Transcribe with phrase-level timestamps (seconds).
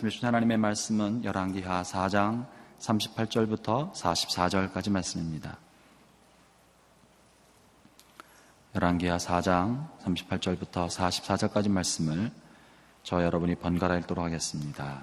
[0.00, 2.46] 말씀해 주신 하나님의 말씀은 열왕기하 4장
[2.78, 5.58] 38절부터 44절까지 말씀입니다.
[8.74, 12.30] 열왕기하 4장 38절부터 44절까지 말씀을
[13.02, 15.02] 저 여러분이 번갈아 읽도록 하겠습니다.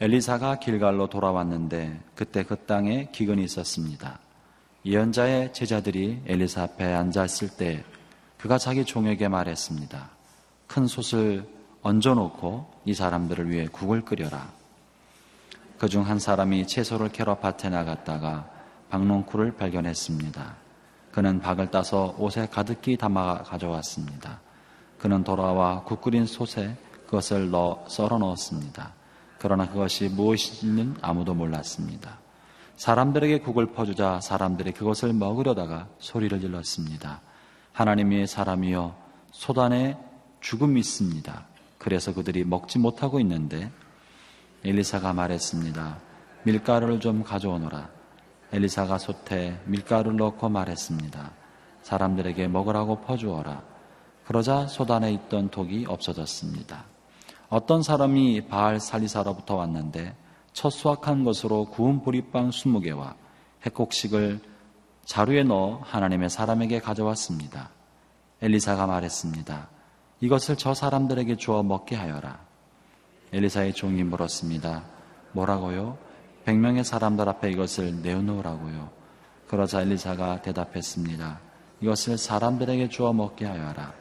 [0.00, 4.18] 엘리사가 길갈로 돌아왔는데 그때 그 땅에 기근이 있었습니다.
[4.84, 7.84] 예언자의 제자들이 엘리사 앞에 앉았을 때
[8.38, 10.10] 그가 자기 종에게 말했습니다.
[10.66, 11.53] 큰 솥을
[11.84, 14.48] 얹어놓고 이 사람들을 위해 국을 끓여라.
[15.78, 18.48] 그 중 한 사람이 채소를 캐러 밭에 나갔다가
[18.90, 20.56] 박농쿨을 발견했습니다.
[21.12, 24.40] 그는 박을 따서 옷에 가득히 담아 가져왔습니다.
[24.98, 26.74] 그는 돌아와 국 끓인 솥에
[27.06, 28.94] 그것을 넣어 썰어 넣었습니다.
[29.38, 32.18] 그러나 그것이 무엇인지는 아무도 몰랐습니다.
[32.76, 37.20] 사람들에게 국을 퍼주자 사람들이 그것을 먹으려다가 소리를 질렀습니다.
[37.72, 38.96] 하나님의 사람이여
[39.32, 39.98] 소단에
[40.40, 41.46] 죽음이 있습니다.
[41.84, 43.70] 그래서 그들이 먹지 못하고 있는데
[44.64, 45.98] 엘리사가 말했습니다.
[46.44, 47.90] 밀가루를 좀 가져오너라.
[48.52, 51.32] 엘리사가 솥에 밀가루를 넣고 말했습니다.
[51.82, 53.62] 사람들에게 먹으라고 퍼주어라.
[54.24, 56.86] 그러자 소단에 있던 독이 없어졌습니다.
[57.50, 60.16] 어떤 사람이 바알 살리사로부터 왔는데
[60.54, 63.14] 첫 수확한 것으로 구운 보리빵 20개와
[63.66, 64.40] 핵곡식을
[65.04, 67.68] 자루에 넣어 하나님의 사람에게 가져왔습니다.
[68.40, 69.73] 엘리사가 말했습니다.
[70.20, 72.38] 이것을 저 사람들에게 주어 먹게 하여라.
[73.32, 74.84] 엘리사의 종이 물었습니다.
[75.32, 75.98] 뭐라고요?
[76.44, 78.90] 백명의 사람들 앞에 이것을 내어놓으라고요.
[79.48, 81.40] 그러자 엘리사가 대답했습니다.
[81.80, 83.92] 이것을 사람들에게 주어 먹게 하여라.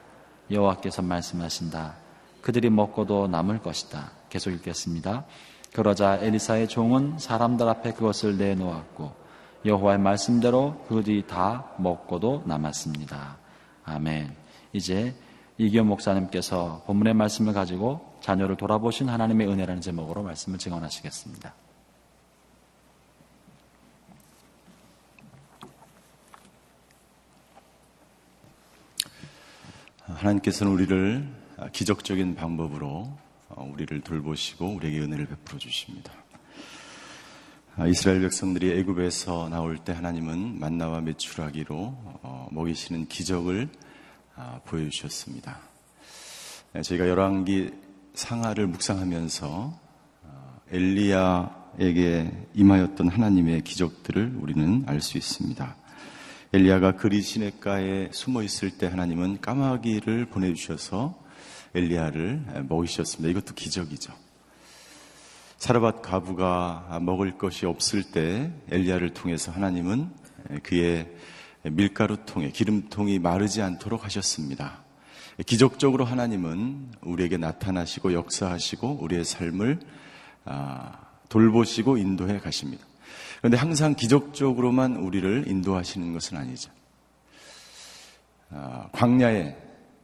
[0.51, 1.95] 여호와께서 말씀하신다.
[2.41, 4.11] 그들이 먹고도 남을 것이다.
[4.29, 5.25] 계속 읽겠습니다.
[5.73, 9.23] 그러자 엘리사의 종은 사람들 앞에 그것을 내놓았고
[9.65, 13.37] 여호와의 말씀대로 그들이 다 먹고도 남았습니다.
[13.85, 14.35] 아멘.
[14.73, 15.15] 이제
[15.57, 21.53] 이기현 목사님께서 본문의 말씀을 가지고 자녀를 돌아보신 하나님의 은혜라는 제목으로 말씀을 증언하시겠습니다.
[30.05, 31.27] 하나님께서는 우리를
[31.71, 33.17] 기적적인 방법으로
[33.49, 36.11] 어, 우리를 돌보시고 우리에게 은혜를 베풀어 주십니다.
[37.75, 41.75] 아, 이스라엘 백성들이 애굽에서 나올 때 하나님은 만나와 메추라기로
[42.23, 43.82] 어, 먹이시는 기적을 아,
[44.65, 45.59] 보여주셨습니다.
[46.73, 47.71] 네, 저희가 열왕기
[48.13, 49.79] 상하를 묵상하면서
[50.23, 55.75] 어, 엘리야에게 임하였던 하나님의 기적들을 우리는 알 수 있습니다.
[56.53, 61.19] 엘리야가 그리 시냇가에 숨어 있을 때 하나님은 까마귀를 보내주셔서
[61.73, 63.31] 엘리야를 먹이셨습니다.
[63.31, 64.13] 이것도 기적이죠.
[65.57, 70.09] 사르밧 가부가 먹을 것이 없을 때 엘리야를 통해서 하나님은
[70.61, 71.09] 그의
[71.63, 74.83] 밀가루통에 기름통이 마르지 않도록 하셨습니다.
[75.45, 79.79] 기적적으로 하나님은 우리에게 나타나시고 역사하시고 우리의 삶을
[80.45, 82.85] 아, 돌보시고 인도해 가십니다.
[83.39, 86.71] 그런데 항상 기적적으로만 우리를 인도하시는 것은 아니죠.
[88.51, 89.55] 아, 광야에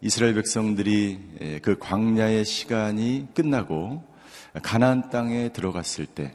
[0.01, 4.03] 이스라엘 백성들이 예, 그 광야의 시간이 끝나고
[4.63, 6.33] 가나안 땅에 들어갔을 때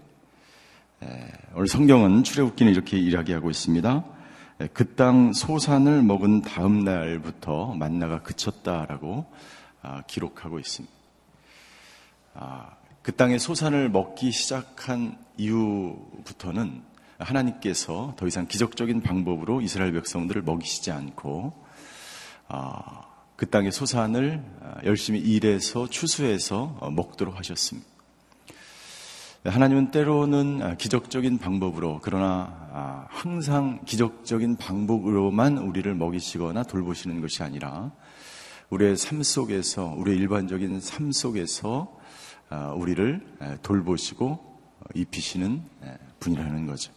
[1.03, 4.05] 예, 오늘 성경은 출애굽기는 이렇게 이야기하고 있습니다.
[4.65, 9.27] 예, 그땅 소산을 먹은 다음 날부터 만나가 그쳤다라고
[9.83, 10.95] 아, 기록하고 있습니다.
[12.35, 12.71] 아,
[13.03, 16.83] 그 땅의 소산을 먹기 시작한 이후부터는
[17.19, 21.53] 하나님께서 더 이상 기적적인 방법으로 이스라엘 백성들을 먹이시지 않고
[22.49, 23.03] 아,
[23.37, 27.94] 그 땅의 소산을 아, 열심히 일해서 추수해서 어, 먹도록 하셨습니다.
[29.44, 37.93] 하나님은 때로는 아, 기적적인 방법으로 그러나 아, 항상 기적적인 방법으로만 우리를 먹이시거나 돌보시는 것이 아니라
[38.71, 41.94] 우리의 삶 속에서 우리의 일반적인 삶 속에서
[42.77, 43.21] 우리를
[43.60, 45.63] 돌보시고 어, 입히시는
[46.21, 46.91] 분이라는 거죠.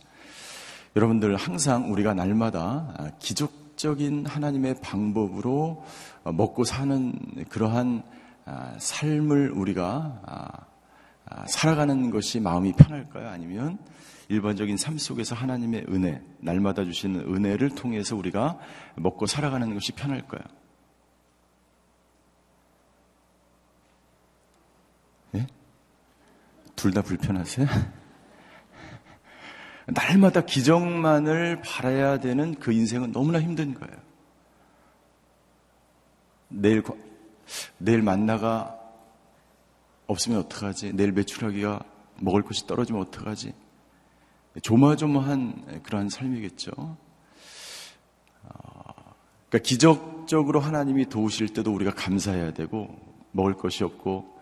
[0.96, 5.84] 여러분들 항상 우리가 날마다 기적적인 하나님의 방법으로
[6.24, 7.14] 어, 먹고 사는
[7.50, 8.04] 그러한
[8.46, 10.68] 아, 삶을 우리가 아, 아,
[11.48, 13.30] 살아가는 것이 마음이 편할까요?
[13.30, 13.78] 아니면
[14.30, 18.60] 일반적인 삶 속에서 하나님의 은혜, 날마다 주시는 은혜를 통해서 우리가
[18.96, 20.42] 먹고 살아가는 것이 편할까요?
[25.36, 25.48] 예?
[26.76, 27.68] 둘 다 불편하세요?
[29.88, 33.96] 날마다 기적만을 바라야 되는 그 인생은 너무나 힘든 거예요.
[36.50, 36.84] 내일,
[37.78, 38.78] 내일 만나가
[40.08, 40.94] 없으면 어떡하지?
[40.94, 41.84] 내일 매출하기가
[42.22, 43.54] 먹을 것이 떨어지면 어떡하지?
[44.62, 46.72] 조마조마한 그러한 삶이겠죠.
[46.78, 46.98] 어,
[49.50, 52.90] 그러니까 기적적으로 하나님이 도우실 때도 우리가 감사해야 되고
[53.32, 54.38] 먹을 것이 없고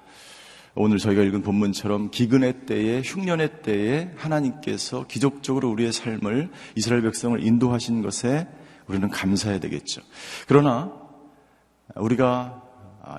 [0.78, 8.02] 오늘 저희가 읽은 본문처럼 기근의 때에 흉년의 때에 하나님께서 기적적으로 우리의 삶을 이스라엘 백성을 인도하신
[8.02, 8.48] 것에
[8.88, 10.02] 우리는 감사해야 되겠죠.
[10.48, 10.92] 그러나
[11.96, 12.62] 우리가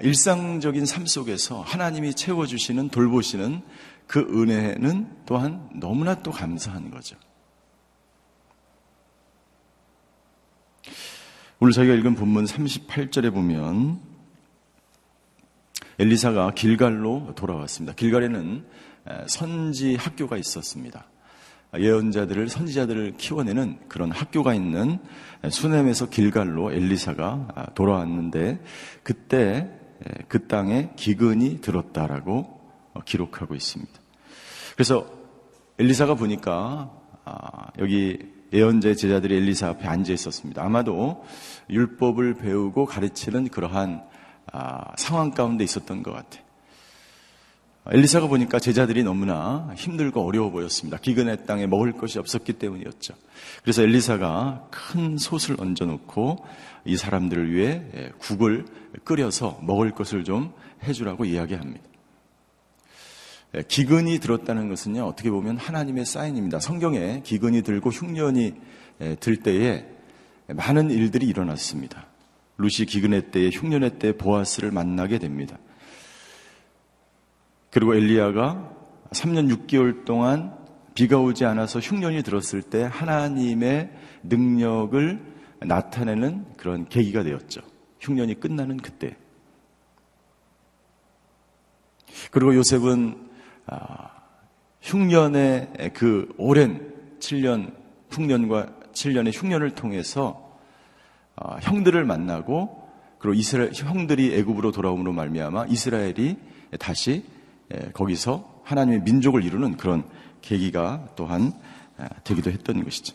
[0.02, 3.62] 일상적인 삶 속에서 하나님이 채워주시는 돌보시는
[4.06, 7.16] 그 은혜는 또한 너무나 또 감사한 거죠.
[11.58, 14.00] 오늘 저희가 읽은 본문 38절에 보면
[15.98, 17.94] 엘리사가 길갈로 돌아왔습니다.
[17.94, 18.66] 길갈에는
[19.28, 21.06] 선지 학교가 있었습니다.
[21.78, 24.98] 예언자들을 선지자들을 키워내는 그런 학교가 있는
[25.48, 28.62] 수넴에서 길갈로 엘리사가 아, 돌아왔는데
[29.02, 29.68] 그때
[30.28, 32.60] 그 땅에 기근이 들었다라고
[32.94, 33.92] 어, 기록하고 있습니다.
[34.74, 35.06] 그래서
[35.78, 36.90] 엘리사가 보니까
[37.24, 38.18] 아, 여기
[38.52, 40.62] 예언자의 제자들이 엘리사 앞에 앉아 있었습니다.
[40.62, 41.24] 아마도
[41.68, 44.04] 율법을 배우고 가르치는 그러한
[44.52, 46.45] 아, 상황 가운데 있었던 것 같아요.
[47.88, 50.98] 엘리사가 보니까 제자들이 너무나 힘들고 어려워 보였습니다.
[50.98, 53.14] 기근의 땅에 먹을 것이 없었기 때문이었죠.
[53.62, 56.44] 그래서 엘리사가 큰 솥을 얹어놓고
[56.84, 58.64] 이 사람들을 위해 예, 국을
[59.04, 60.52] 끓여서 먹을 것을 좀
[60.82, 61.84] 해주라고 이야기합니다.
[63.56, 66.58] 예, 기근이 들었다는 것은요, 어떻게 보면 하나님의 사인입니다.
[66.58, 68.54] 성경에 기근이 들고 흉년이
[69.02, 69.84] 예, 들 때에
[70.48, 72.06] 많은 일들이 일어났습니다.
[72.58, 75.58] 루시 기근의 때에 흉년의 때에 보아스를 만나게 됩니다.
[77.76, 78.72] 그리고 엘리야가
[79.10, 80.56] 3년 6개월 동안
[80.94, 83.90] 비가 오지 않아서 흉년이 들었을 때 하나님의
[84.22, 85.20] 능력을
[85.60, 87.60] 나타내는 그런 계기가 되었죠.
[88.00, 89.14] 흉년이 끝나는 그때.
[92.30, 93.28] 그리고 요셉은
[93.66, 94.08] 아,
[94.80, 97.74] 흉년의 그 오랜 7년
[98.10, 100.58] 흉년과 7년의 흉년을 통해서
[101.34, 102.88] 어, 형들을 만나고
[103.18, 106.38] 그리고 이스라엘 형들이 애굽으로 돌아옴으로 말미암아 이스라엘이
[106.80, 107.35] 다시
[107.92, 110.04] 거기서 하나님의 민족을 이루는 그런
[110.42, 111.52] 계기가 또한
[112.24, 113.14] 되기도 했던 것이죠.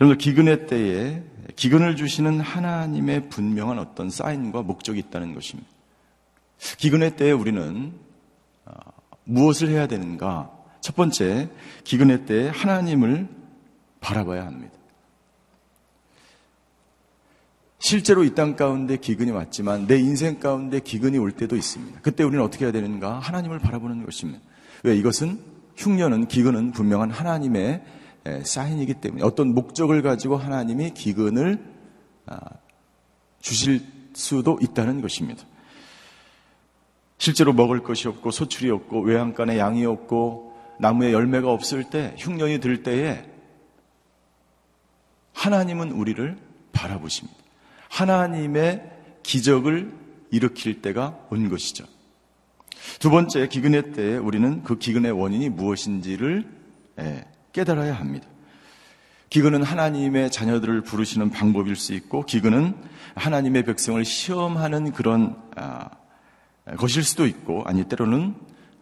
[0.00, 1.22] 여러분들 기근의 때에
[1.56, 5.68] 기근을 주시는 하나님의 분명한 어떤 사인과 목적이 있다는 것입니다.
[6.78, 7.92] 기근의 때에 우리는
[8.64, 8.74] 어,
[9.24, 10.50] 무엇을 해야 되는가?
[10.80, 11.48] 첫 번째,
[11.84, 13.28] 기근의 때에 하나님을
[14.00, 14.74] 바라봐야 합니다.
[17.84, 22.00] 실제로 이 땅 가운데 기근이 왔지만 내 인생 가운데 기근이 올 때도 있습니다.
[22.00, 23.18] 그때 우리는 어떻게 해야 되는가?
[23.18, 24.40] 하나님을 바라보는 것입니다.
[24.84, 25.38] 왜 이것은
[25.76, 27.84] 흉년은 기근은 분명한 하나님의
[28.42, 31.62] 사인이기 때문에 어떤 목적을 가지고 하나님이 기근을
[32.24, 32.38] 아,
[33.42, 33.82] 주실
[34.14, 35.44] 수도 있다는 것입니다.
[37.18, 42.82] 실제로 먹을 것이 없고 소출이 없고 외양간에 양이 없고 나무에 열매가 없을 때 흉년이 들
[42.82, 43.26] 때에
[45.34, 46.38] 하나님은 우리를
[46.72, 47.43] 바라보십니다.
[47.94, 48.82] 하나님의
[49.22, 49.92] 기적을
[50.32, 51.84] 일으킬 때가 온 것이죠.
[52.98, 56.44] 두 번째, 기근의 때에 우리는 그 기근의 원인이 무엇인지를
[56.98, 58.26] 예, 깨달아야 합니다.
[59.30, 62.74] 기근은 하나님의 자녀들을 부르시는 방법일 수 있고, 기근은
[63.14, 65.88] 하나님의 백성을 시험하는 그런 아,
[66.76, 68.34] 것일 수도 있고, 아니 때로는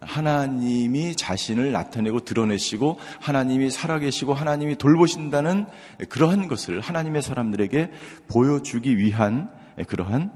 [0.04, 5.66] 하나님이 자신을 나타내고 드러내시고 하나님이 살아계시고 하나님이 돌보신다는
[6.08, 7.90] 그러한 것을 하나님의 사람들에게
[8.28, 9.50] 보여주기 위한
[9.86, 10.32] 그러한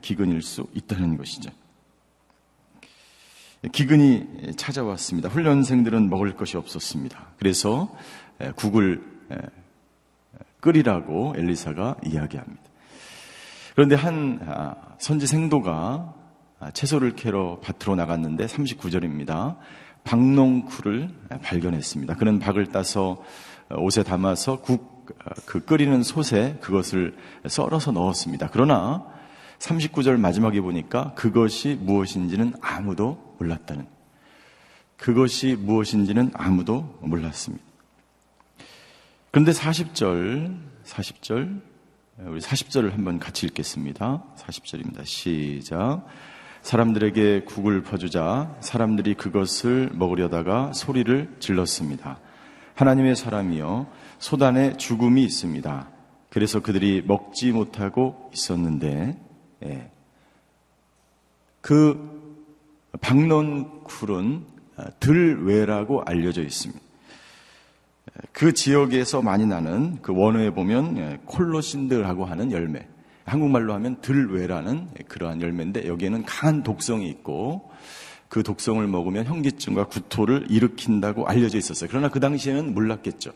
[0.00, 1.50] 기근일 수 있다는 것이죠.
[3.70, 5.28] 기근이 찾아왔습니다.
[5.28, 7.28] 훈련생들은 먹을 것이 없었습니다.
[7.38, 7.94] 그래서
[8.56, 9.02] 국을
[10.60, 12.62] 끓이라고 엘리사가 이야기합니다.
[13.74, 16.14] 그런데 한 아, 선지 생도가 아,
[16.74, 19.56] 채소를 캐러 밭으로 나갔는데 39절입니다.
[20.04, 21.10] 박농쿨을
[21.42, 22.16] 발견했습니다.
[22.16, 23.22] 그는 박을 따서
[23.70, 25.06] 옷에 담아서 국,
[25.46, 27.16] 그 끓이는 솥에 그것을
[27.46, 28.48] 썰어서 넣었습니다.
[28.52, 29.06] 그러나
[29.58, 33.86] 39절 마지막에 보니까 그것이 무엇인지는 아무도 몰랐다는.
[34.96, 37.64] 그것이 무엇인지는 아무도 몰랐습니다.
[39.30, 41.60] 그런데 40절, 40절,
[42.26, 44.22] 우리 40절을 한번 같이 읽겠습니다.
[44.36, 45.04] 40절입니다.
[45.04, 46.06] 시작.
[46.62, 52.18] 사람들에게 국을 퍼주자 사람들이 그것을 먹으려다가 소리를 질렀습니다.
[52.74, 53.86] 하나님의 사람이여
[54.18, 55.88] 소단에 죽음이 있습니다.
[56.30, 59.18] 그래서 그들이 먹지 못하고 있었는데
[59.64, 59.90] 예.
[61.60, 62.10] 그
[63.00, 64.46] 박론쿨은
[65.00, 66.80] 들외라고 알려져 있습니다.
[68.32, 72.86] 그 지역에서 많이 나는 그 원어에 보면 예, 콜로신드라고 하는 열매
[73.24, 77.70] 한국말로 하면 들외라는 그러한 열매인데 여기에는 강한 독성이 있고
[78.28, 81.88] 그 독성을 먹으면 현기증과 구토를 일으킨다고 알려져 있었어요.
[81.90, 83.32] 그러나 그 당시에는 몰랐겠죠.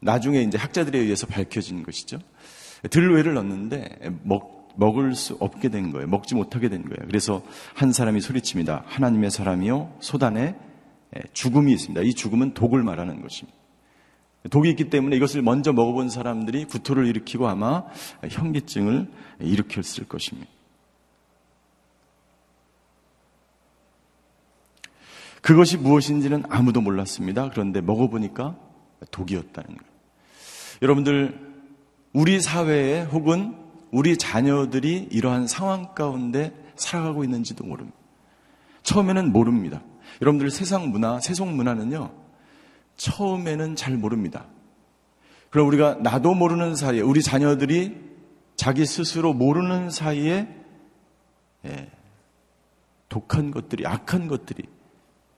[0.00, 2.18] 나중에 이제 학자들에 의해서 밝혀진 것이죠.
[2.90, 6.06] 들외를 넣는데 먹, 먹을 수 없게 된 거예요.
[6.06, 7.06] 먹지 못하게 된 거예요.
[7.06, 7.42] 그래서
[7.74, 8.84] 한 사람이 소리칩니다.
[8.86, 10.54] 하나님의 사람이요 소단에
[11.32, 12.02] 죽음이 있습니다.
[12.02, 13.56] 이 죽음은 독을 말하는 것입니다.
[14.50, 17.84] 독이 있기 때문에 이것을 먼저 먹어본 사람들이 구토를 일으키고 아마
[18.28, 19.08] 현기증을
[19.40, 20.50] 일으켰을 것입니다.
[25.40, 27.50] 그것이 무엇인지는 아무도 몰랐습니다.
[27.50, 28.56] 그런데 먹어보니까
[29.10, 29.94] 독이었다는 거예요.
[30.80, 31.38] 여러분들,
[32.12, 33.56] 우리 사회에 혹은
[33.90, 37.96] 우리 자녀들이 이러한 상황 가운데 살아가고 있는지도 모릅니다.
[38.82, 39.82] 처음에는 모릅니다.
[40.20, 42.10] 여러분들 세상 문화, 세속 문화는요,
[42.96, 44.46] 처음에는 잘 모릅니다.
[45.50, 47.96] 그럼 우리가 나도 모르는 사이에, 우리 자녀들이
[48.56, 50.48] 자기 스스로 모르는 사이에,
[51.64, 51.90] 예,
[53.08, 54.64] 독한 것들이, 악한 것들이,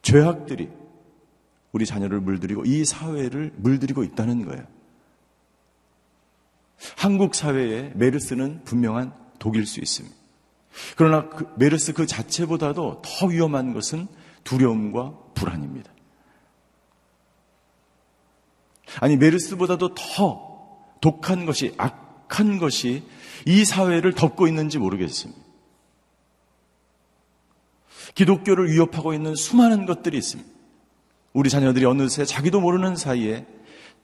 [0.02, 0.70] 죄악들이
[1.72, 4.64] 우리 자녀를 물들이고 이 사회를 물들이고 있다는 거예요.
[6.96, 10.16] 한국 사회에 메르스는 분명한 독일 수 있습니다.
[10.96, 14.08] 그러나 그 메르스 그 자체보다도 더 위험한 것은
[14.44, 15.90] 두려움과 불안입니다.
[19.00, 20.46] 아니, 메르스보다도 더
[21.00, 23.02] 독한 것이, 악한 것이
[23.46, 25.40] 이 사회를 덮고 있는지 모르겠습니다.
[28.14, 30.50] 기독교를 위협하고 있는 수많은 것들이 있습니다.
[31.32, 33.46] 우리 자녀들이 어느새 자기도 모르는 사이에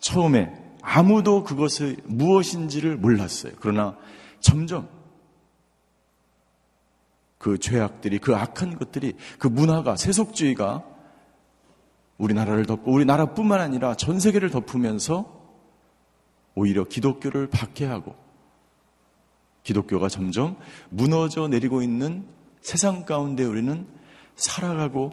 [0.00, 3.52] 처음에 아무도 그것을 무엇인지를 몰랐어요.
[3.60, 3.96] 그러나
[4.40, 4.88] 점점
[7.38, 10.84] 그 죄악들이, 그 악한 것들이, 그 문화가, 세속주의가
[12.18, 15.40] 우리나라를 덮고 우리나라뿐만 아니라 전 세계를 덮으면서
[16.54, 18.14] 오히려 기독교를 박해하고
[19.62, 20.56] 기독교가 점점
[20.90, 22.26] 무너져 내리고 있는
[22.60, 23.86] 세상 가운데 우리는
[24.36, 25.12] 살아가고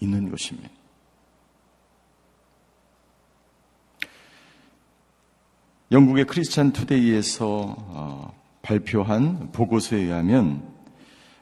[0.00, 0.70] 있는 것입니다.
[5.92, 10.73] 영국의 크리스찬 투데이에서 어, 발표한 보고서에 의하면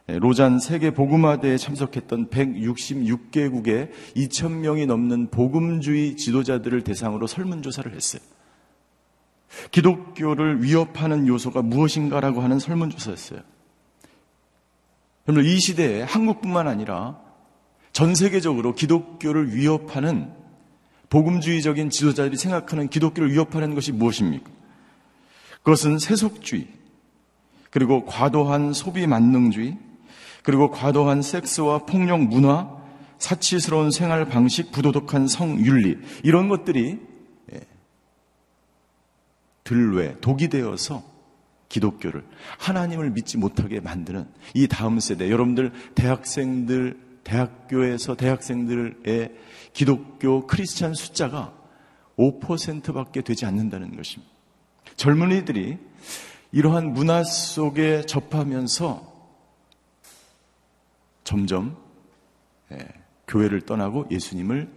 [0.06, 8.22] 로잔 세계 복음화대에 참석했던 166개국의 2,000명이 넘는 복음주의 지도자들을 대상으로 설문조사를 했어요.
[9.70, 13.40] 기독교를 위협하는 요소가 무엇인가라고 하는 설문조사였어요.
[15.28, 17.20] 여러분, 이 시대에 한국뿐만 아니라
[17.92, 20.32] 전 세계적으로 기독교를 위협하는
[21.10, 24.50] 복음주의적인 지도자들이 생각하는 기독교를 위협하는 것이 무엇입니까?
[25.62, 26.66] 그것은 세속주의,
[27.70, 29.78] 그리고 과도한 소비 만능주의,
[30.42, 32.82] 그리고 과도한 섹스와 폭력 문화,
[33.18, 36.98] 사치스러운 생활 방식, 부도덕한 성윤리, 이런 것들이
[37.52, 37.60] 예,
[39.64, 41.04] 들외, 독이 되어서
[41.68, 42.24] 기독교를
[42.58, 49.32] 하나님을 믿지 못하게 만드는 이 다음 세대 여러분들 대학생들 대학교에서 대학생들의
[49.72, 51.54] 기독교 크리스찬 숫자가
[52.18, 54.32] 5%밖에 되지 않는다는 것입니다.
[54.96, 55.78] 젊은이들이
[56.50, 59.11] 이러한 문화 속에 접하면서
[61.32, 61.74] 점점
[62.72, 62.86] 예,
[63.26, 64.70] 교회를 떠나고 예수님을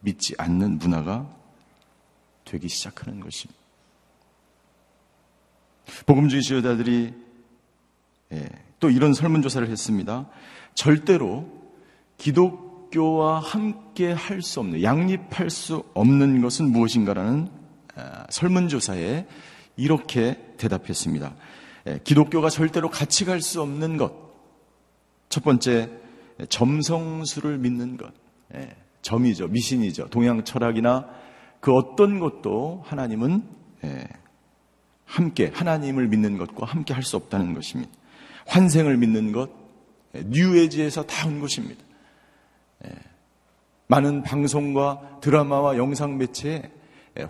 [0.00, 1.28] 믿지 않는 문화가
[2.46, 3.60] 되기 시작하는 것입니다.
[6.06, 7.12] 복음주의 지도자들이
[8.32, 8.48] 예,
[8.80, 10.30] 또 이런 설문조사를 했습니다.
[10.72, 11.46] 절대로
[12.16, 17.46] 기독교와 함께 할 수 없는, 양립할 수 없는 것은 무엇인가라는
[17.94, 19.26] 아, 설문조사에
[19.76, 21.34] 이렇게 대답했습니다.
[21.88, 24.27] 예, 기독교가 절대로 같이 갈 수 없는 것.
[25.28, 25.90] 첫 번째,
[26.48, 28.12] 점성술을 믿는 것.
[28.54, 29.48] 예, 점이죠.
[29.48, 30.08] 미신이죠.
[30.08, 31.08] 동양 철학이나
[31.60, 33.42] 그 어떤 것도 하나님은
[35.04, 37.90] 함께 하나님을 믿는 것과 함께 할 수 없다는 것입니다.
[38.46, 39.50] 환생을 믿는 것,
[40.14, 41.82] 뉴에지에서 다 온 것입니다.
[42.86, 42.90] 예.
[43.88, 46.70] 많은 방송과 드라마와 영상 매체에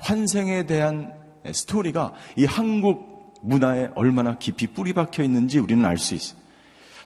[0.01, 1.13] 환생에 대한
[1.51, 6.39] 스토리가 이 한국 문화에 얼마나 깊이 뿌리 박혀 있는지 우리는 알 수 있어요.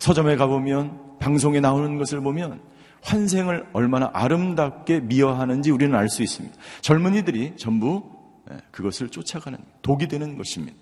[0.03, 2.61] 서점에 가보면 방송에 나오는 것을 보면
[3.03, 6.57] 환생을 얼마나 아름답게 미화하는지 우리는 알 수 있습니다.
[6.81, 8.11] 젊은이들이 전부
[8.51, 10.77] 예, 그것을 쫓아가는 독이 되는 것입니다.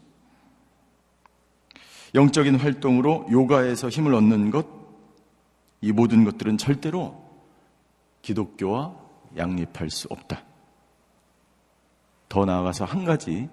[2.15, 4.67] 영적인 활동으로 요가에서 힘을 얻는 것,
[5.83, 7.23] 이 모든 것들은 절대로
[8.23, 8.97] 기독교와
[9.37, 10.45] 양립할 수 없다.
[12.31, 13.51] 더 나아가서 한 가지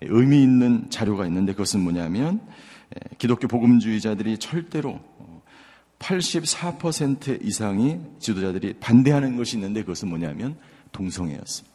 [0.00, 2.73] 의미 있는 자료가 있는데 그것은 뭐냐면 예,
[3.18, 5.00] 기독교 복음주의자들이 절대로
[5.98, 10.58] 84% 이상이 지도자들이 반대하는 것이 있는데 그것은 뭐냐면
[10.92, 11.74] 동성애였습니다.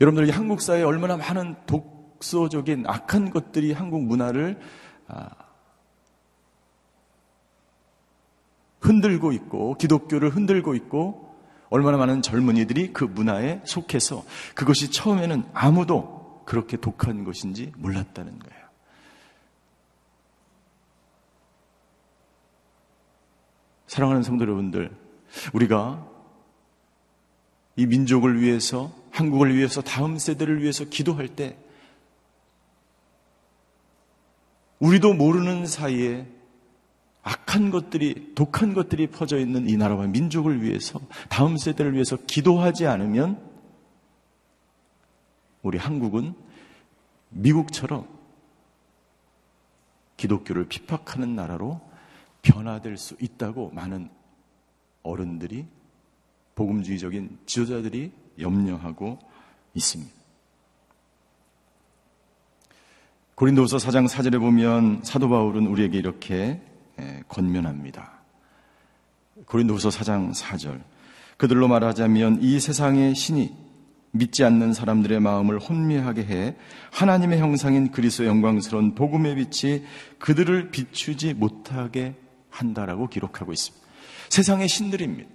[0.00, 4.58] 여러분들 이 한국 사회에 얼마나 많은 독소적인 악한 것들이 한국 문화를
[5.06, 5.28] 아,
[8.80, 11.31] 흔들고 있고 기독교를 흔들고 있고
[11.72, 14.24] 얼마나 많은 젊은이들이 그 문화에 속해서
[14.54, 18.62] 그것이 처음에는 아무도 그렇게 독한 것인지 몰랐다는 거예요.
[23.86, 24.94] 사랑하는 성도 여러분들,
[25.54, 26.06] 우리가
[27.76, 31.56] 이 민족을 위해서, 한국을 위해서, 다음 세대를 위해서 기도할 때,
[34.78, 36.26] 우리도 모르는 사이에
[37.22, 43.40] 악한 것들이, 독한 것들이 퍼져 있는 이 나라와 민족을 위해서, 다음 세대를 위해서 기도하지 않으면,
[45.62, 46.34] 우리 한국은
[47.30, 48.08] 미국처럼
[50.16, 51.80] 기독교를 핍박하는 나라로
[52.42, 54.10] 변화될 수 있다고 많은
[55.02, 55.66] 어른들이
[56.54, 59.18] 복음주의적인 지도자들이 염려하고
[59.74, 60.12] 있습니다.
[63.34, 66.60] 고린도후서 4장 4절에 보면 사도 바울은 우리에게 이렇게
[67.28, 68.22] 권면합니다.
[69.46, 70.82] 고린도후서 4장 4절.
[71.36, 73.62] 그들로 말하자면 이 세상의 신이
[74.12, 76.56] 믿지 않는 사람들의 마음을 혼미하게 해
[76.92, 79.84] 하나님의 형상인 그리스도 영광스러운 복음의 빛이
[80.18, 82.14] 그들을 비추지 못하게
[82.50, 83.86] 한다라고 기록하고 있습니다.
[84.28, 85.30] 세상의 신들입니다.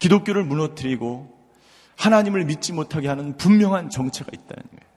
[0.00, 1.32] 기독교를 무너뜨리고
[1.96, 4.91] 하나님을 믿지 못하게 하는 분명한 정체가 있다는 거예요.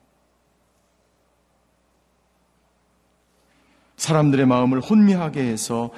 [3.96, 5.90] 사람들의 마음을 혼미하게 해서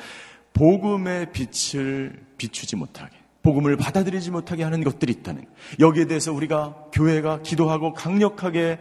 [0.52, 5.56] 복음의 빛을 비추지 못하게, 복음을 받아들이지 못하게 하는 것들이 있다는 거예요.
[5.80, 8.78] 여기에 대해서 우리가 교회가 기도하고 강력하게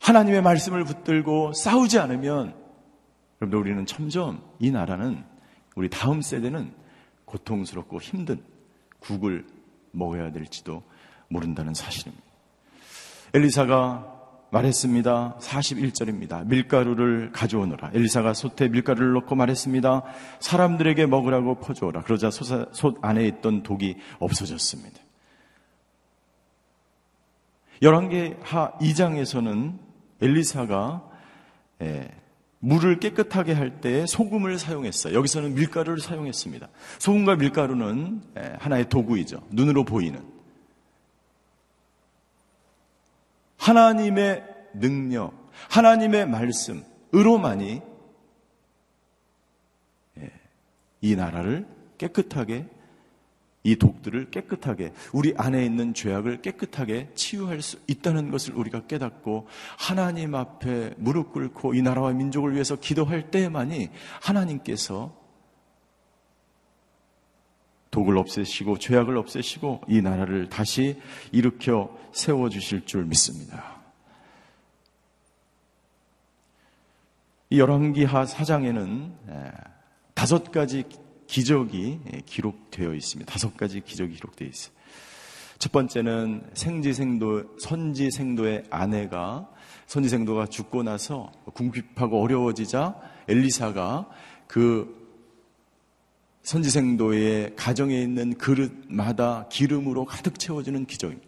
[0.00, 2.54] 하나님의 말씀을 붙들고 싸우지 않으면
[3.40, 5.24] 여러분들 우리는 점점 이 나라는
[5.74, 6.72] 우리 다음 세대는
[7.24, 8.42] 고통스럽고 힘든
[9.00, 9.46] 국을
[9.90, 10.82] 먹어야 될지도
[11.28, 12.24] 모른다는 사실입니다.
[13.34, 14.15] 엘리사가
[14.50, 15.38] 말했습니다.
[15.40, 16.46] 41절입니다.
[16.46, 17.90] 밀가루를 가져오너라.
[17.94, 20.02] 엘리사가 솥에 밀가루를 넣고 말했습니다.
[20.40, 22.02] 사람들에게 먹으라고 퍼주어라.
[22.02, 25.00] 그러자 솥, 솥 안에 있던 독이 없어졌습니다.
[27.82, 29.78] 11개 하 2장에서는
[30.22, 31.02] 엘리사가
[31.82, 32.08] 예,
[32.58, 35.14] 물을 깨끗하게 할 때 소금을 사용했어요.
[35.14, 36.68] 여기서는 밀가루를 사용했습니다.
[36.98, 38.22] 소금과 밀가루는
[38.58, 39.42] 하나의 도구이죠.
[39.50, 40.35] 눈으로 보이는.
[43.66, 47.82] 하나님의 능력, 하나님의 말씀으로만이
[51.00, 51.66] 이 나라를
[51.98, 52.66] 깨끗하게
[53.64, 60.36] 이 독들을 깨끗하게 우리 안에 있는 죄악을 깨끗하게 치유할 수 있다는 것을 우리가 깨닫고 하나님
[60.36, 65.25] 앞에 무릎 꿇고 이 나라와 민족을 위해서 기도할 때만이 하나님께서
[67.96, 71.00] 독을 없애시고 죄악을 없애시고 이 나라를 다시
[71.32, 73.76] 일으켜 세워 주실 줄 믿습니다.
[77.48, 79.14] 이 열왕기하 사장에는
[80.12, 80.84] 다섯 가지
[81.26, 83.32] 기적이 기록되어 있습니다.
[83.32, 84.74] 다섯 가지 기적이 기록되어 있어요.
[85.58, 89.48] 첫 번째는 생지생도, 선지생도의 아내가,
[89.86, 92.94] 선지생도가 죽고 나서 궁핍하고 어려워지자
[93.26, 94.06] 엘리사가
[94.46, 95.05] 그
[96.46, 101.26] 선지생도의 가정에 있는 그릇마다 기름으로 가득 채워주는 기적입니다.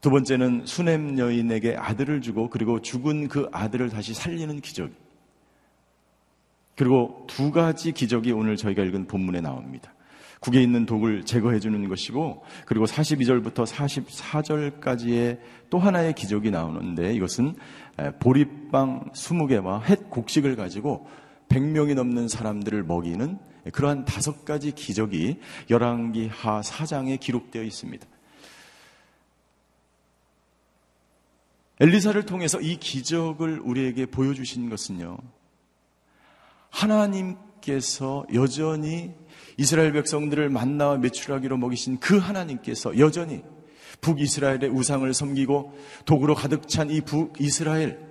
[0.00, 5.04] 두 번째는 수냄 여인에게 아들을 주고 그리고 죽은 그 아들을 다시 살리는 기적입니다.
[6.76, 9.92] 그리고 두 가지 기적이 오늘 저희가 읽은 본문에 나옵니다.
[10.38, 17.56] 국에 있는 독을 제거해 주는 것이고 그리고 42절부터 44절까지의 또 하나의 기적이 나오는데 이것은
[18.20, 21.08] 보리빵 20개와 햇 곡식을 가지고
[21.48, 23.38] 100명이 넘는 사람들을 먹이는
[23.72, 28.06] 그러한 다섯 가지 기적이 열왕기 하 4장에 기록되어 있습니다.
[31.80, 35.18] 엘리사를 통해서 이 기적을 우리에게 보여주신 것은요.
[36.70, 39.14] 하나님께서 여전히
[39.58, 43.42] 이스라엘 백성들을 만나와 매출하기로 먹이신 그 하나님께서 여전히
[44.00, 48.05] 북이스라엘의 우상을 섬기고 독으로 가득 찬 이 북이스라엘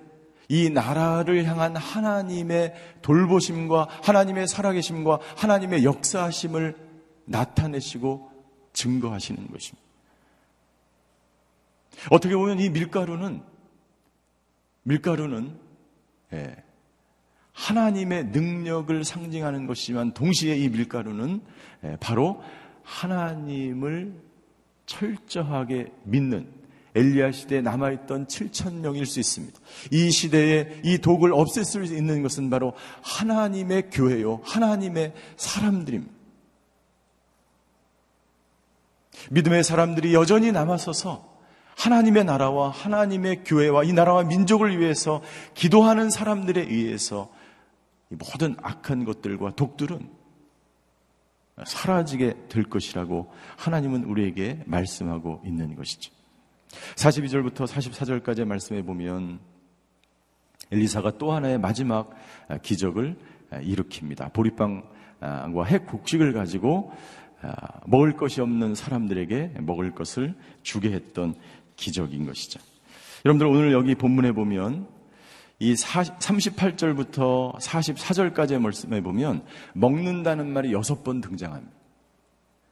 [0.48, 6.76] 이 나라를 향한 하나님의 돌보심과 하나님의 살아계심과 하나님의 역사하심을
[7.26, 8.32] 나타내시고
[8.74, 9.86] 증거하시는 것입니다.
[12.12, 13.42] 어떻게 보면 이 밀가루는
[14.84, 15.58] 밀가루는
[16.34, 16.56] 예,
[17.54, 21.42] 하나님의 능력을 상징하는 것이지만 동시에 이 밀가루는
[21.86, 22.44] 예, 바로
[22.84, 24.14] 하나님을
[24.86, 26.65] 철저하게 믿는
[26.96, 29.60] 엘리야 시대에 남아있던 7천 명일 수 있습니다.
[29.92, 36.14] 이 시대에 이 독을 없앨 수 있는 것은 바로 하나님의 교회요, 하나님의 사람들입니다.
[39.32, 41.36] 믿음의 사람들이 여전히 남아서서
[41.78, 45.22] 하나님의 나라와 하나님의 교회와 이 나라와 민족을 위해서
[45.54, 47.30] 기도하는 사람들에 의해서
[48.08, 50.10] 모든 악한 것들과 독들은
[51.66, 56.15] 사라지게 될 것이라고 하나님은 우리에게 말씀하고 있는 것이죠.
[56.96, 59.40] 42절부터 44절까지 말씀해 보면
[60.72, 62.10] 엘리사가 또 하나의 마지막
[62.62, 63.18] 기적을
[63.52, 64.34] 일으킵니다.
[64.34, 66.92] 보리빵과 핵 곡식을 가지고
[67.86, 71.36] 먹을 것이 없는 사람들에게 먹을 것을 주게 했던
[71.76, 72.60] 기적인 것이죠.
[73.26, 74.88] 여러분들 오늘 여기 본문에 보면
[75.60, 81.74] 이 38절부터 44절까지의 말씀에 보면 먹는다는 말이 여섯 번 등장합니다.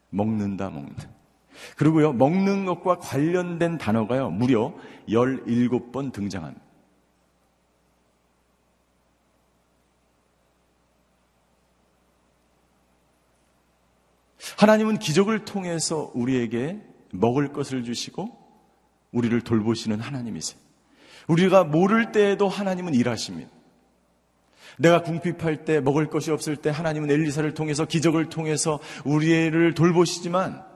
[0.10, 1.10] 먹는다, 먹는다.
[1.78, 4.73] 그리고요, 먹는 것과 관련된 단어가요, 무려
[5.08, 6.63] 17번 등장합니다.
[14.58, 16.80] 하나님은 기적을 통해서 우리에게
[17.12, 18.30] 먹을 것을 주시고
[19.12, 20.60] 우리를 돌보시는 하나님이세요.
[21.28, 23.49] 우리가 모를 때에도 하나님은 일하십니다.
[24.78, 30.73] 내가 궁핍할 때 먹을 것이 없을 때 하나님은 엘리사를 통해서 기적을 통해서 우리를 돌보시지만 예,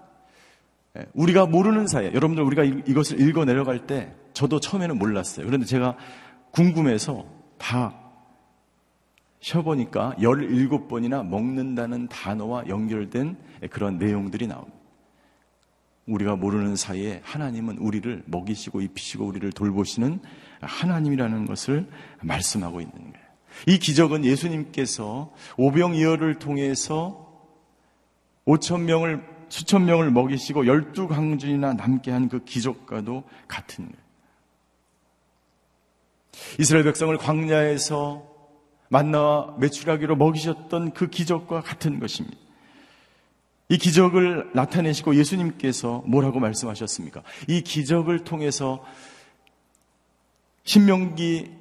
[1.13, 5.45] 우리가 모르는 사이에 여러분들 우리가 이것을 읽어 내려갈 때 저도 처음에는 몰랐어요.
[5.45, 5.97] 그런데 제가
[6.51, 7.25] 궁금해서
[7.57, 7.93] 다
[9.39, 13.37] 쉬어보니까 17번이나 먹는다는 단어와 연결된
[13.69, 14.77] 그런 내용들이 나옵니다.
[16.07, 20.19] 우리가 모르는 사이에 하나님은 우리를 먹이시고 입히시고 우리를 돌보시는
[20.61, 21.85] 하나님이라는 것을
[22.21, 23.27] 말씀하고 있는 거예요.
[23.67, 27.27] 이 기적은 예수님께서 오병이어를 통해서
[28.45, 33.89] 5천 명을 수천 명을 먹이시고 열두 강준이나 남게 한 그 기적과도 같은.
[36.59, 38.27] 이스라엘 백성을 광야에서
[38.89, 42.37] 만나와 매출하기로 먹이셨던 그 기적과 같은 것입니다.
[43.69, 47.21] 이 기적을 나타내시고 예수님께서 뭐라고 말씀하셨습니까?
[47.47, 48.83] 이 기적을 통해서
[50.63, 51.51] 신명기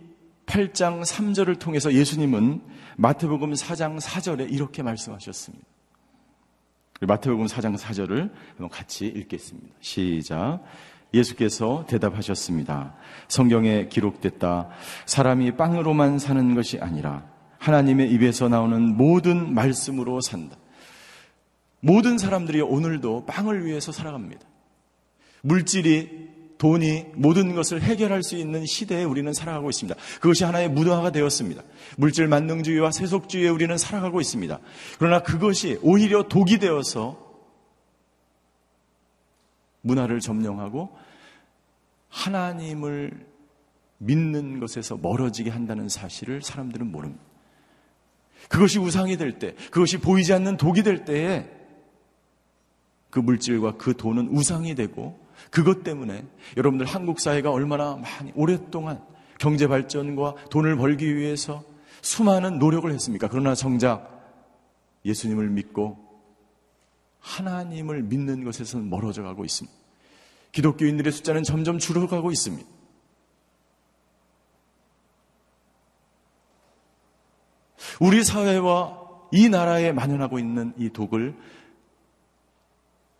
[0.46, 2.62] 8장 3절을 통해서 예수님은
[2.96, 5.64] 마태복음 4장 4절에 이렇게 말씀하셨습니다.
[7.00, 9.68] 마태복음 4장 4절을 한번 같이 읽겠습니다.
[9.80, 10.61] 시작.
[11.12, 12.94] 예수께서 대답하셨습니다.
[13.28, 14.68] 성경에 기록됐다.
[15.04, 17.24] 사람이 빵으로만 사는 것이 아니라
[17.59, 20.56] 하나님의 입에서 나오는 모든 말씀으로 산다.
[21.80, 24.42] 모든 사람들이 오늘도 빵을 위해서 살아갑니다.
[25.42, 26.25] 물질이
[26.58, 29.98] 돈이 모든 것을 해결할 수 있는 시대에 우리는 살아가고 있습니다.
[30.20, 31.62] 그것이 하나의 무화가 되었습니다.
[31.96, 34.58] 물질 만능주의와 세속주의에 우리는 살아가고 있습니다.
[34.98, 37.24] 그러나 그것이 오히려 독이 되어서
[39.82, 40.96] 문화를 점령하고
[42.08, 43.26] 하나님을
[43.98, 47.22] 믿는 것에서 멀어지게 한다는 사실을 사람들은 모릅니다.
[48.48, 51.50] 그것이 우상이 될 때, 그것이 보이지 않는 독이 될 때에
[53.10, 56.25] 그 물질과 그 돈은 우상이 되고 그것 때문에
[56.57, 59.03] 여러분들 한국 사회가 얼마나 많이 오랫동안
[59.38, 61.62] 경제 발전과 돈을 벌기 위해서
[62.03, 63.29] 수많은 노력을 했습니까?
[63.29, 64.16] 그러나 정작
[65.05, 66.05] 예수님을 믿고
[67.20, 69.77] 하나님을 믿는 것에서는 멀어져 가고 있습니다.
[70.53, 72.66] 기독교인들의 숫자는 점점 줄어가고 있습니다.
[78.01, 81.37] 우리 사회와 이 나라에 만연하고 있는 이 독을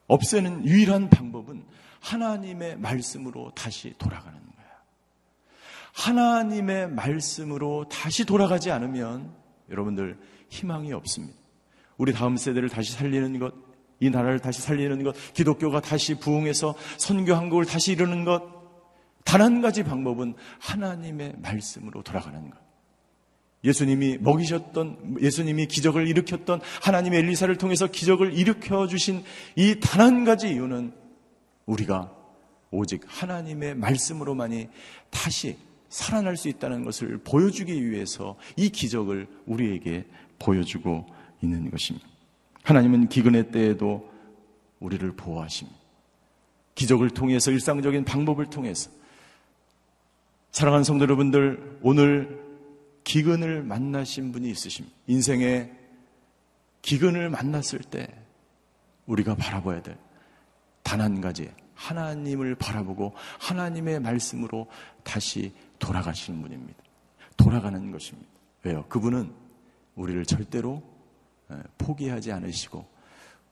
[0.07, 1.65] 없애는 유일한 방법은
[2.01, 4.67] 하나님의 말씀으로 다시 돌아가는 거야.
[5.95, 9.33] 하나님의 말씀으로 다시 돌아가지 않으면
[9.71, 11.39] 여러분들 희망이 없습니다.
[11.97, 13.55] 우리 다음 세대를 다시 살리는 것,
[14.01, 18.55] 이 나라를 다시 살리는 것, 기독교가 다시 부흥해서 선교 한국을 다시 이루는 것,
[19.25, 22.59] 단 한 가지 방법은 하나님의 말씀으로 돌아가는 것.
[23.65, 29.25] 예수님이 먹이셨던, 예수님이 기적을 일으켰던 하나님의 엘리사를 통해서 기적을 일으켜 주신
[29.57, 30.93] 이 단 한 가지 이유는
[31.67, 32.13] 우리가
[32.71, 34.69] 오직 하나님의 말씀으로만이
[35.11, 40.05] 다시 살아날 수 있다는 것을 보여주기 위해서 이 기적을 우리에게
[40.39, 41.07] 보여주고
[41.43, 42.07] 있는 것입니다.
[42.63, 44.11] 하나님은 기근의 때에도
[44.81, 45.79] 우리를 보호하십니다.
[46.75, 48.91] 기적을 통해서 일상적인 방법을 통해서
[50.51, 52.45] 사랑하는 성도 여러분들 오늘
[53.05, 54.95] 기근을 만나신 분이 있으십니다.
[55.07, 55.71] 인생에
[56.83, 58.09] 기근을 만났을 때
[59.07, 59.97] 우리가 바라봐야 될
[60.87, 64.69] 단 한 가지 하나님을 바라보고 하나님의 말씀으로
[65.03, 66.79] 다시 돌아가시는 분입니다.
[67.37, 68.29] 돌아가는 것입니다.
[68.63, 68.85] 왜요?
[68.89, 69.33] 그분은
[69.97, 70.83] 우리를 절대로
[71.77, 72.87] 포기하지 않으시고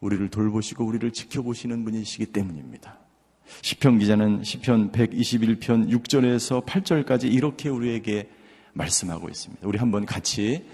[0.00, 2.98] 우리를 돌보시고 우리를 지켜보시는 분이시기 때문입니다.
[3.62, 8.30] 시편 기자는 시편 121편 6절에서 8절까지 이렇게 우리에게
[8.74, 9.66] 말씀하고 있습니다.
[9.66, 10.64] 우리 한번 같이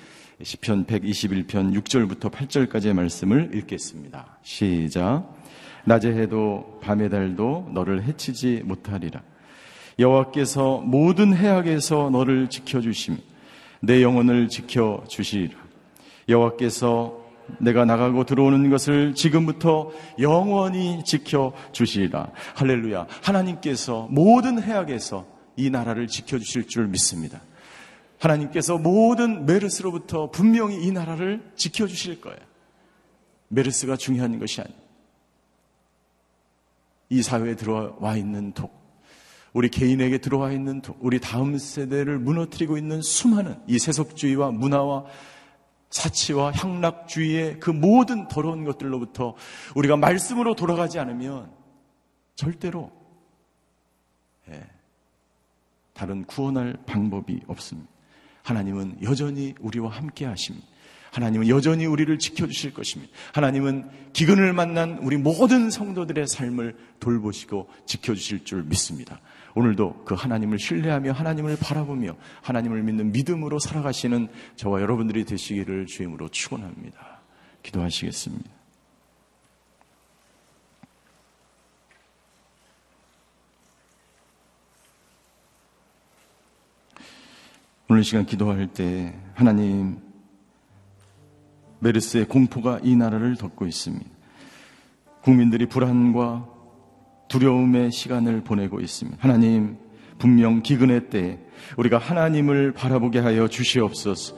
[0.42, 4.38] 시편 121편 6절부터 8절까지의 말씀을 읽겠습니다.
[4.42, 5.39] 시작.
[5.84, 9.22] 낮에 해도 밤의 달도 너를 해치지 못하리라.
[9.98, 13.18] 여호와께서 모든 해악에서 너를 지켜 주심
[13.80, 15.58] 내 영혼을 지켜 주시리라.
[16.28, 17.18] 여호와께서
[17.58, 19.90] 내가 나가고 들어오는 것을 지금부터
[20.20, 22.30] 영원히 지켜 주시리라.
[22.54, 23.06] 할렐루야.
[23.22, 27.40] 하나님께서 모든 해악에서 이 나라를 지켜 주실 줄 믿습니다.
[28.18, 32.38] 하나님께서 모든 메르스로부터 분명히 이 나라를 지켜 주실 거예요.
[33.48, 34.79] 메르스가 중요한 것이 아니에요.
[37.10, 38.72] 이 사회에 들어와 있는 독,
[39.52, 45.04] 우리 개인에게 들어와 있는 독, 우리 다음 세대를 무너뜨리고 있는 수많은 이 세속주의와 문화와
[45.90, 49.34] 사치와 향락주의의 그 모든 더러운 것들로부터
[49.74, 51.52] 우리가 말씀으로 돌아가지 않으면
[52.36, 52.92] 절대로
[54.48, 54.64] 예,
[55.92, 57.90] 다른 구원할 방법이 없습니다.
[58.44, 60.66] 하나님은 여전히 우리와 함께 하십니다.
[61.12, 63.12] 하나님은 여전히 우리를 지켜주실 것입니다.
[63.34, 69.20] 하나님은 기근을 만난 우리 모든 성도들의 삶을 돌보시고 지켜주실 줄 믿습니다.
[69.54, 77.20] 오늘도 그 하나님을 신뢰하며 하나님을 바라보며 하나님을 믿는 믿음으로 살아가시는 저와 여러분들이 되시기를 주임으로 축원합니다.
[77.62, 78.50] 기도하시겠습니다.
[87.88, 90.09] 오늘 시간 기도할 때 하나님
[91.80, 94.06] 메르스의 공포가 이 나라를 덮고 있습니다.
[95.22, 96.46] 국민들이 불안과
[97.28, 99.18] 두려움의 시간을 보내고 있습니다.
[99.20, 99.76] 하나님,
[100.18, 101.38] 분명 기근의 때
[101.76, 104.36] 우리가 하나님을 바라보게 하여 주시옵소서.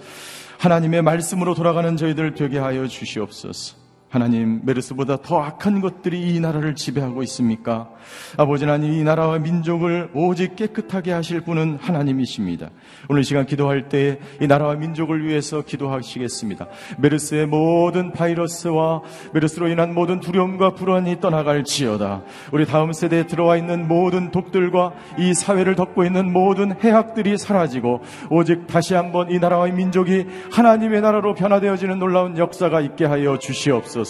[0.58, 3.81] 하나님의 말씀으로 돌아가는 저희들 되게 하여 주시옵소서.
[4.12, 7.88] 하나님, 메르스보다 더 악한 것들이 이 나라를 지배하고 있습니까?
[8.36, 12.70] 아버지 하나님, 이 나라와 민족을 오직 깨끗하게 하실 분은 하나님이십니다.
[13.08, 16.66] 오늘 시간 기도할 때 이 나라와 민족을 위해서 기도하시겠습니다.
[16.98, 22.22] 메르스의 모든 바이러스와 메르스로 인한 모든 두려움과 불안이 떠나갈 지어다.
[22.52, 28.66] 우리 다음 세대에 들어와 있는 모든 독들과 이 사회를 덮고 있는 모든 해악들이 사라지고 오직
[28.66, 34.01] 다시 한번 이 나라와 민족이 하나님의 나라로 변화되어지는 놀라운 역사가 있게 하여 주시옵소서.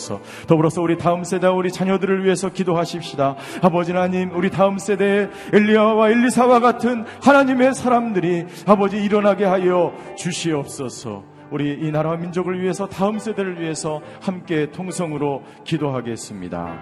[0.47, 3.37] 더불어서 우리 다음 세대와 우리 자녀들을 위해서 기도하십시다.
[3.63, 11.25] 아버지 하나님, 우리 다음 세대의 엘리야와 엘리사와 같은 하나님의 사람들이 아버지 일어나게 하여 주시옵소서.
[11.51, 16.79] 우리 이 나라와 민족을 위해서 다음 세대를 위해서 함께 통성으로 기도하겠습니다.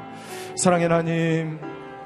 [0.57, 1.59] 사랑의 하나님,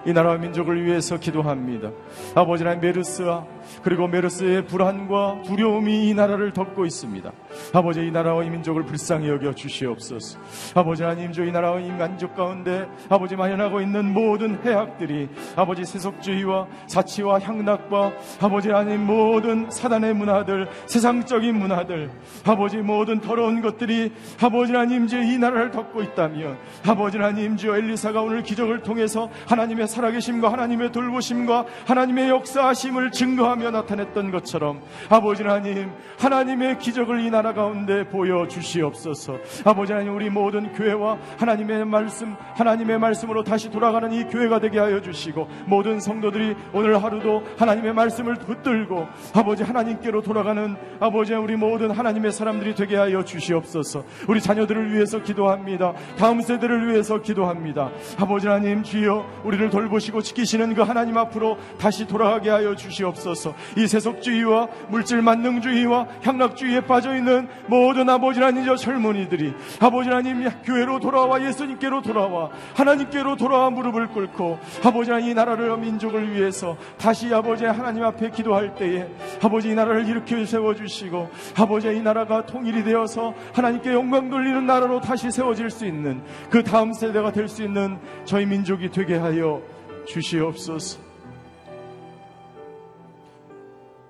[0.07, 1.91] 이 나라와 민족을 위해서 기도합니다.
[2.35, 3.47] 아버지 하나님 메르스와
[3.83, 7.31] 그리고 메르스의 불안과 두려움이 이 나라를 덮고 있습니다.
[7.73, 10.39] 아버지 이 나라와 이 민족을 불쌍히 여겨 주시옵소서.
[10.75, 17.41] 아버지 하나님 저이 나라와 이 만족 가운데 아버지 마련하고 있는 모든 해악들이 아버지 세속주의와 사치와
[17.41, 22.11] 향락과 아버지 하나님 모든 사단의 문화들 세상적인 문화들
[22.45, 26.57] 아버지 모든 더러운 것들이 아버지 하나님 저이 나라를 덮고 있다면
[26.87, 34.31] 아버지 하나님 저 엘리사가 오늘 기적을 통해서 하나님의 살아계심과 하나님의 돌보심과 하나님의 역사하심을 증거하며 나타냈던
[34.31, 39.39] 것처럼 아버지 하나님 하나님의 기적을 이 나라 가운데 보여 주시옵소서.
[39.65, 45.01] 아버지 하나님 우리 모든 교회와 하나님의 말씀 하나님의 말씀으로 다시 돌아가는 이 교회가 되게 하여
[45.01, 52.33] 주시고 모든 성도들이 오늘 하루도 하나님의 말씀을 붙들고 아버지 하나님께로 돌아가는 아버지 우리 모든 하나님의
[52.33, 54.05] 사람들이 되게 하여 주시옵소서.
[54.29, 55.95] 우리 자녀들을 위해서 기도합니다.
[56.19, 57.91] 다음 세대를 위해서 기도합니다.
[58.19, 63.54] 아버지 하나님 주여 우리를 돌보시고 지키시는 그 하나님 앞으로 다시 돌아가게 하여 주시옵소서.
[63.77, 71.01] 이 세속주의와 물질 만능주의와 향락주의에 빠져 있는 모든 아버지 하나님 저 젊은이들이 아버지 하나님 교회로
[71.01, 77.65] 돌아와 예수님께로 돌아와 하나님께로 돌아와 무릎을 꿇고 아버지 하나님 이 나라를 민족을 위해서 다시 아버지
[77.65, 79.09] 하나님 앞에 기도할 때에
[79.41, 85.01] 아버지 이 나라를 일으켜 세워 주시고 아버지 이 나라가 통일이 되어서 하나님께 영광 돌리는 나라로
[85.01, 89.63] 다시 세워질 수 있는 그 다음 세대가 될 수 있는 저희 민족이 되게 하여
[90.07, 91.04] 주시옵소서.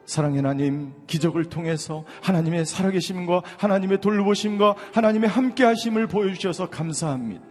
[0.07, 7.43] 사랑의 하나님, 기적을 통해서 하나님의 살아계심과 하나님의 돌보심과 하나님의 함께하심을 보여주셔서 감사합니다.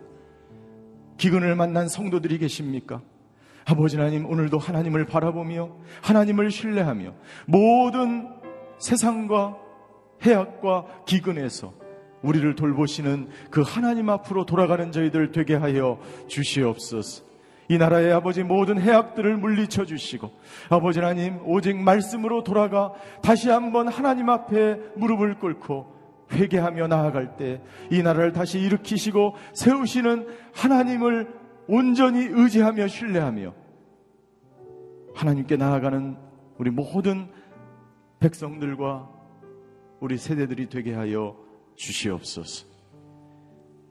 [1.18, 3.02] 기근을 만난 성도들이 계십니까?
[3.66, 7.13] 아버지 하나님, 오늘도 하나님을 바라보며 하나님을 신뢰하며
[7.46, 8.28] 모든
[8.80, 9.58] 세상과
[10.24, 11.74] 해악과 기근에서
[12.22, 17.33] 우리를 돌보시는 그 하나님 앞으로 돌아가는 저희들 되게 하여 주시옵소서.
[17.74, 20.30] 이 나라의 아버지 모든 해악들을 물리쳐 주시고
[20.70, 25.92] 아버지 하나님 오직 말씀으로 돌아가 다시 한번 하나님 앞에 무릎을 꿇고
[26.32, 31.34] 회개하며 나아갈 때 이 나라를 다시 일으키시고 세우시는 하나님을
[31.68, 33.54] 온전히 의지하며 신뢰하며
[35.16, 36.16] 하나님께 나아가는
[36.58, 37.30] 우리 모든
[38.20, 39.10] 백성들과
[40.00, 41.36] 우리 세대들이 되게 하여
[41.76, 42.68] 주시옵소서.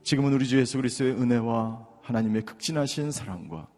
[0.03, 3.72] 지금은 우리 주 예수 그리스도의 은혜와 하나님의 극진하신 사랑과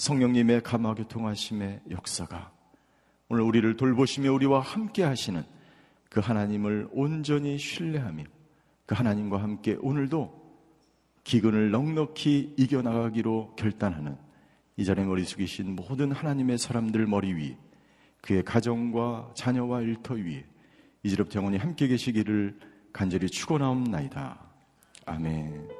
[0.00, 2.50] 성령님의 감화교 통하심의 역사가
[3.28, 5.44] 오늘 우리를 돌보시며 우리와 함께 하시는
[6.08, 8.24] 그 하나님을 온전히 신뢰하며
[8.86, 10.40] 그 하나님과 함께 오늘도
[11.22, 14.16] 기근을 넉넉히 이겨나가기로 결단하는
[14.78, 17.56] 이 자리에 머리 숙이신 모든 하나님의 사람들 머리 위
[18.22, 20.46] 그의 가정과 자녀와 일터 위에
[21.02, 22.58] 이제부터 영원히 함께 계시기를
[22.90, 24.40] 간절히 축원하옵나이다.
[25.04, 25.79] 아멘.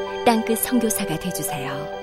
[0.31, 2.00] 땅끝 성교사가 되주세요